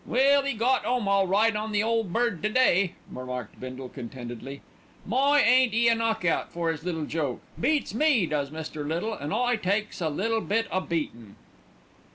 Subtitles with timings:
[0.03, 4.61] "Well, 'e got 'ome all right on the Ole Bird to day," remarked Bindle contentedly.
[5.05, 5.39] "My!
[5.43, 7.39] ain't 'e a knock out for 'is little joke.
[7.59, 8.83] Beats me does Mr.
[8.83, 11.35] Little, an' I takes a bit o' beatin'."